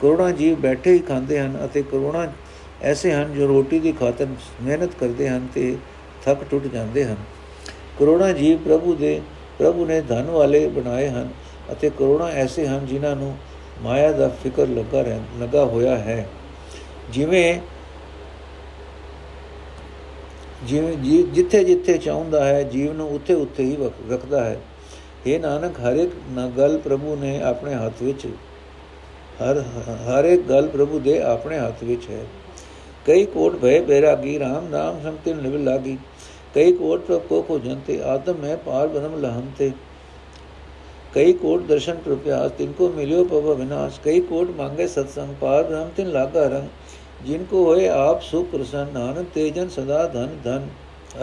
[0.00, 2.26] ਕਰੋਨਾ ਜੀਵ ਬੈਠੇ ਹੀ ਖਾਂਦੇ ਹਨ ਅਤੇ ਕਰੋਨਾ
[2.82, 4.26] ਐਸੇ ਹਨ ਜੋ ਰੋਟੀ ਦੀ ਖਾਤਰ
[4.62, 5.76] ਮਿਹਨਤ ਕਰਦੇ ਹਨ ਤੇ
[6.24, 7.16] ਥੱਕ ਟੁੱਟ ਜਾਂਦੇ ਹਨ।
[7.98, 9.20] ਕਰੋੜਾਂ ਜੀਵ ਪ੍ਰਭੂ ਦੇ,
[9.58, 11.28] ਪ੍ਰਭੂ ਨੇ ਧਨ ਵਾਲੇ ਬਣਾਏ ਹਨ
[11.72, 13.36] ਅਤੇ ਕਰੋੜਾਂ ਐਸੇ ਹਨ ਜਿਨ੍ਹਾਂ ਨੂੰ
[13.82, 16.26] ਮਾਇਆ ਦਾ ਫਿਕਰ ਲੱਗਾ ਰਹਿ, ਲੱਗਾ ਹੋਇਆ ਹੈ।
[17.10, 17.60] ਜਿਵੇਂ
[20.64, 23.76] ਜਿਵੇਂ ਜਿੱਥੇ ਜਿੱਥੇ ਚਾਹੁੰਦਾ ਹੈ, ਜੀਵ ਨੂੰ ਉੱਥੇ ਉੱਥੇ ਹੀ
[24.10, 24.60] ਰੱਖਦਾ ਹੈ।
[25.26, 26.12] ਇਹ ਨਾਨਕ, ਹਰ ਇੱਕ
[26.58, 28.26] ਗੱਲ ਪ੍ਰਭੂ ਨੇ ਆਪਣੇ ਹੱਥ ਵਿੱਚ,
[29.42, 29.62] ਹਰ
[30.08, 32.22] ਹਰ ਇੱਕ ਗੱਲ ਪ੍ਰਭੂ ਦੇ ਆਪਣੇ ਹੱਥ ਵਿੱਚ ਹੈ।
[33.06, 35.96] ਕਈ ਕੋਟ ਭਏ ਬੈਰਾਗੀ RAM ਨਾਮ ਸੰਤਿਨ ਨਿਵ ਲਾਗੀ।
[36.54, 39.70] ਕਈ ਕੋਟ ਪ੍ਰਭ ਕੋ ਕੋ ਜਨਤੇ ਆਤਮ ਮੈਂ ਪਾਰ ਬ੍ਰਹਮ ਲਹੰਤੇ
[41.14, 45.88] ਕਈ ਕੋਟ ਦਰਸ਼ਨ ਪ੍ਰਪਿਆਸ ਤਿਨ ਕੋ ਮਿਲਿਓ ਪਵ ਵਿਨਾਸ਼ ਕਈ ਕੋਟ ਮੰਗੇ ਸਤਸੰਗ, ਪਾਰ ਬ੍ਰਹਮ
[45.96, 50.68] ਤਿਨ ਲਾਗਾ ਰੰਗ। ਜਿਨ ਕੋ ਹੋਏ ਆਪ ਸੁਖ ਪ੍ਰਸੰਨ, ਨਾਨਕ ਤੇਜਨ ਸਦਾ ਧਨ ਧਨ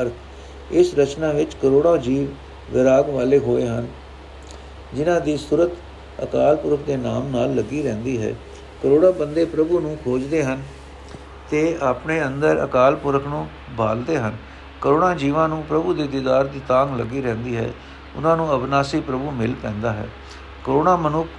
[0.02, 2.28] ਅਰਥ। ਇਸ ਰਚਨਾ ਵਿੱਚ ਕਰੋੜਾਂ ਜੀਵ
[2.72, 3.88] ਵਿਰਾਗ ਵਾਲੇ ਹੋਏ ਹਨ,
[4.96, 5.72] ਜਿਨ੍ਹਾਂ ਦੀ ਸੁਰਤ
[6.24, 8.34] ਅਕਾਲ ਪੁਰਖ ਦੇ ਨਾਮ ਨਾਲ ਲੱਗੀ ਰਹਿੰਦੀ ਹੈ।
[8.84, 10.62] ਕਰੋੜਾਂ ਬੰਦੇ ਪ੍ਰਭੂ ਨੂੰ ਖੋਜਦੇ ਹਨ।
[11.51, 14.37] ਤੇ ਆਪਣੇ ਅੰਦਰ ਅਕਾਲ ਪੁਰਖ ਨੂੰ ਭਾਲਦੇ ਹਨ।
[14.81, 17.70] ਕਰੋੜਾਂ ਜੀਵਾਂ ਨੂੰ ਪ੍ਰਭੂ ਦੇ ਦੀਦਾਰ ਦੀ ਤਾਂਗ ਲੱਗੀ ਰਹਿੰਦੀ ਹੈ।
[18.16, 20.07] ਉਹਨਾਂ ਨੂੰ ਅਬਨਾਸੀ ਪ੍ਰਭੂ ਮਿਲ ਪੈਂਦਾ ਹੈ।
[20.64, 21.29] ਕਰੋੜਾਂ ਮਨੁੱਖ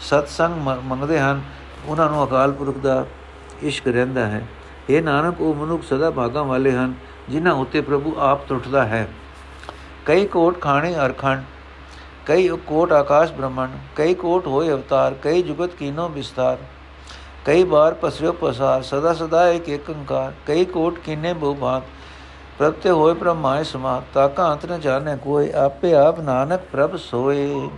[0.00, 0.54] ਸਤਸੰਗ
[0.84, 1.42] ਮੰਗਦੇ ਹਨ।
[1.86, 3.06] ਉਹਨਾਂ ਨੂੰ ਅਕਾਲ ਪੁਰਖ ਦਾ
[3.62, 4.46] ਇਸ਼ਕ ਰਹਿੰਦਾ ਹੈ।
[4.90, 6.94] ਇਹ ਨਾਨਕ, ਉਹ ਮਨੁੱਖ ਸਦਾ ਭਾਗਾਂ ਵਾਲੇ ਹਨ,
[7.28, 9.08] ਜਿਨ੍ਹਾਂ ਉੱਤੇ ਪ੍ਰਭੂ ਆਪ ਟੁੱਟਦਾ ਹੈ।
[10.06, 11.42] ਕਈ ਕੋਟ ਖਾਣੇ ਅਰਖੰਡ,
[12.26, 16.58] ਕਈ ਕੋਟ ਆਕਾਸ਼ ਬ੍ਰਹਮਣ ਕਈ ਕੋਟ ਹੋਏ ਅਵਤਾਰ, ਕਈ ਜੁਗਤ ਕੀਨੋ ਵਿਸਤਾਰ
[17.44, 21.82] ਕਈ ਬਾਰ ਪਸਰਿਓ ਪਸਾਰ, ਸਦਾ ਸਦਾ ਇੱਕ ਏਕ ਅੰਕਾਰ ਕਈ ਕੋਟ ਕਿਨੇ ਬਹੁ ਭਾਗ
[22.58, 27.68] ਪ੍ਰਭ ਤੇ ਹੋਏ ਬ੍ਰਹਮਾਏ ਸਮਾ ਤਾਕਾ ਅੰਤ ਨ ਜਾਣੇ ਕੋਈ ਆਪੇ ਆਪ ਨਾਨਕ ਪ੍ਰਭ ਸੋਏ।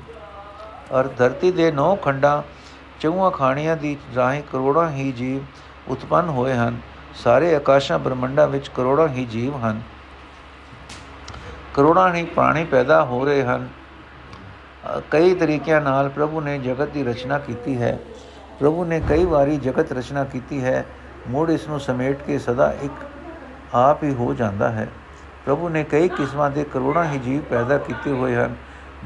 [1.01, 2.42] ਅਰ ਧਰਤੀ ਦੇ ਨੌ ਖੰਡਾਂ,
[3.01, 6.81] ਚੌਹਾਂ ਖਾਣੀਆਂ ਦੀ ਰਾਹੀਂ ਕਰੋੜਾਂ ਹੀ ਜੀਵ ਉਤਪੰਨ ਹੋਏ ਹਨ,
[7.14, 9.81] ਸਾਰੇ ਆਕਾਸ਼ਾਂ ਬ੍ਰਹਮੰਡਾਂ ਵਿੱਚ ਕਰੋੜਾਂ ਹੀ ਜੀਵ ਹਨ।
[11.75, 13.68] ਕਰੋੜਾਂ ਹੀ ਪ੍ਰਾਣੀ ਪੈਦਾ ਹੋ ਰਹੇ ਹਨ।
[15.11, 17.99] ਕਈ ਤਰੀਕਿਆਂ ਨਾਲ ਪ੍ਰਭੂ ਨੇ ਜਗਤ ਦੀ ਰਚਨਾ ਕੀਤੀ ਹੈ।
[18.61, 20.85] ਪ੍ਰਭੂ ਨੇ ਕਈ ਵਾਰੀ ਜਗਤ ਰਚਨਾ ਕੀਤੀ ਹੈ,
[21.29, 22.92] ਮੋੜ ਇਸ ਨੂੰ ਸਮੇਟ ਕੇ ਸਦਾ ਇੱਕ
[23.75, 24.88] ਆਪ ਹੀ ਹੋ ਜਾਂਦਾ ਹੈ।
[25.46, 28.55] ਪ੍ਰਭੂ ਨੇ ਕਈ ਕਿਸਮਾਂ ਦੇ ਕਰੋੜਾਂ ਹੀ ਜੀਵ ਪੈਦਾ ਕੀਤੇ ਹੋਏ ਹਨ,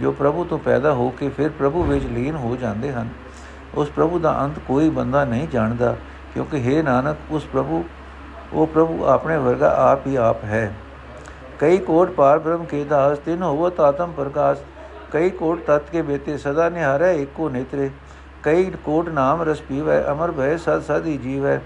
[0.00, 3.08] ਜੋ ਪ੍ਰਭੂ ਤੋਂ ਪੈਦਾ ਹੋ ਕੇ ਫਿਰ ਪ੍ਰਭੂ ਵਿੱਚ ਲੀਨ ਹੋ ਜਾਂਦੇ ਹਨ।
[3.74, 5.96] ਉਸ ਪ੍ਰਭੂ ਦਾ ਅੰਤ ਕੋਈ ਬੰਦਾ ਨਹੀਂ ਜਾਣਦਾ,
[6.34, 7.84] ਕਿਉਂਕਿ हे ਨਾਨਕ, ਉਸ ਪ੍ਰਭੂ,
[8.52, 10.74] ਉਹ ਪ੍ਰਭੂ ਆਪਣੇ ਵਰਗਾ ਆਪ ਹੀ ਆਪ ਹੈ।
[11.58, 14.60] ਕਈ ਕੋਟ ਪਾਰ ਬ੍ਰਹਮ ਕੇ ਦਾਸ, ਤਿਨ ਹੋਵਤ ਆਤਮ ਪ੍ਰਕਾਸ਼।
[15.12, 17.90] ਕਈ ਕੋਟ ਤਤ ਕੇ ਬੇਤੇ, ਸਦਾ ਨਿਹਾਰੇ ਏਕੋ ਨੇਤਰੇ।
[18.44, 21.60] ਕਈ ਕੋਟ ਨਾਮ ਰਸ ਪੀਵੇ, ਅਮਰ ਭੈ ਸਦ ਸਦੀ ਜੀਵੈ।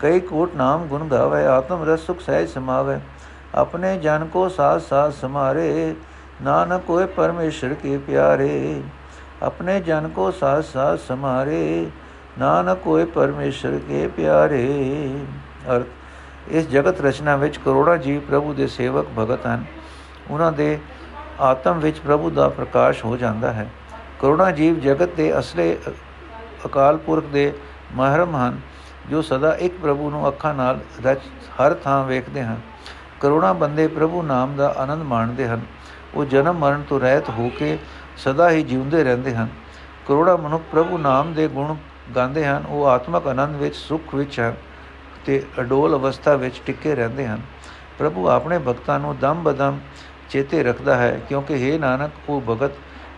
[0.00, 2.98] ਕਈ ਕੋਟ ਨਾਮ ਗੁਣ ਗਾਵੇ ਆਤਮ ਰਸ ਸੁਖ ਸਹਿ ਸਮਾਵੇ।
[3.54, 5.94] ਆਪਣੇ ਜਨ ਕੋ ਸਾਥ ਸਾਥ ਸਮਾਰੇ,
[6.42, 8.82] ਨਾਨਕ ਕੋਏ ਪਰਮੇਸ਼ਰ ਕੇ ਪਿਆਰੇ।
[9.42, 11.86] ਆਪਣੇ ਜਨ ਕੋ ਸਾਥ ਸਾਥ ਸਮਾਰੇ,
[12.38, 15.14] ਨਾਨਕ ਕੋਏ ਪਰਮੇਸ਼ਰ ਕੇ ਪਿਆਰੇ।
[15.76, 15.86] ਅਰਥ,
[16.48, 19.64] ਇਸ ਜਗਤ ਰਚਨਾ ਵਿੱਚ ਕਰੋੜਾਂ ਜੀਵ ਪ੍ਰਭੂ ਦੇ ਸੇਵਕ ਭਗਤ ਹਨ।
[20.30, 20.78] ਉਹਨਾਂ ਦੇ
[21.40, 23.70] ਆਤਮ ਵਿੱਚ ਪ੍ਰਭੂ ਦਾ ਪ੍ਰਕਾਸ਼ ਹੋ ਜਾਂਦਾ ਹੈ।
[24.20, 25.78] ਕਰੋੜਾਂ ਜੀਵ ਜਗਤ ਦੇ ਅਸਲੇ
[26.66, 27.52] ਅਕਾਲ ਪੁਰਖ ਦੇ
[27.94, 28.60] ਮਹਰਮ ਹਨ,
[29.10, 31.20] ਜੋ ਸਦਾ ਇੱਕ ਪ੍ਰਭੂ ਨੂੰ ਅੱਖਾਂ ਨਾਲ ਰਚ
[31.60, 32.60] ਹਰ ਥਾਂ ਵੇਖਦੇ ਹਨ।
[33.20, 35.60] ਕਰੋੜਾਂ ਬੰਦੇ ਪ੍ਰਭੂ ਨਾਮ ਦਾ ਆਨੰਦ ਮਾਣਦੇ ਹਨ।
[36.14, 37.78] ਉਹ ਜਨਮ ਮਰਨ ਤੋਂ ਰਹਿਤ ਹੋ ਕੇ
[38.16, 39.48] ਸਦਾ ਹੀ ਜਿਉਂਦੇ ਰਹਿੰਦੇ ਹਨ।
[40.06, 41.76] ਕਰੋੜਾਂ ਮਨੁੱਖ ਪ੍ਰਭੂ ਨਾਮ ਦੇ ਗੁਣ
[42.16, 44.54] ਗਾਉਂਦੇ ਹਨ। ਉਹ ਆਤਮਕ ਆਨੰਦ ਵਿੱਚ, ਸੁਖ ਵਿੱਚ ਹਨ
[45.26, 47.40] ਤੇ ਅਡੋਲ ਅਵਸਥਾ ਵਿੱਚ ਟਿੱਕੇ ਰਹਿੰਦੇ ਹਨ।
[47.98, 49.78] ਪ੍ਰਭੂ ਆਪਣੇ ਭਗਤਾਂ ਨੂੰ ਦਮ ਬਦਮ
[50.30, 52.70] ਚੇਤੇ ਰੱਖਦਾ ਹੈ, ਕਿਉਂਕਿ हे ਨਾਨਕ, ਉਹ ਭਗਤ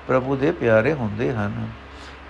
[0.09, 1.69] ਪ੍ਰਭੂ ਦੇ ਪਿਆਰੇ ਹੁੰਦੇ ਹਨ।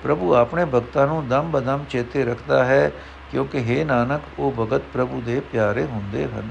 [0.03, 2.93] ਪ੍ਰਭੂ ਆਪਣੇ ਭਗਤਾਂ ਨੂੰ ਦਮ ਬਦਮ ਚੇਤੇ ਰੱਖਦਾ ਹੈ,
[3.31, 6.49] ਕਿਉਂਕਿ हे ਨਾਨਕ, ਉਹ ਭਗਤ ਪ੍ਰਭੂ ਦੇ ਪਿਆਰੇ ਹੁੰਦੇ ਹਨ।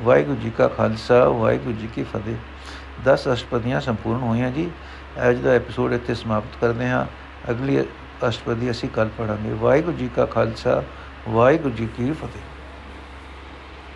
[0.00, 2.36] ਵਾਹਿਗੁਰੂ ਜੀ ਕਾ ਖਾਲਸਾ, ਵਾਹਿਗੁਰੂ ਜੀ ਕੀ ਫਤਿਹ।
[3.04, 4.70] 10 ਅਸ਼ਟਪਦੀਆਂ ਸੰਪੂਰਨ ਹੋਈਆਂ ਜੀ।
[5.30, 7.06] ਅੱਜ ਦਾ ਐਪੀਸੋਡ ਇੱਥੇ ਸਮਾਪਤ ਕਰਦੇ ਹਾਂ।
[7.50, 7.84] ਅਗਲੀ
[8.28, 10.82] ਅਸ਼ਟਪਦੀ ਅਸੀਂ ਕੱਲ ਪੜਾਂਗੇ ਵਾਹਿਗੁਰੂ ਜੀ ਕਾ ਖਾਲਸਾ,
[11.28, 12.55] ਵਾਹਿਗੁਰੂ ਜੀ ਕੀ ਫਤਿਹ।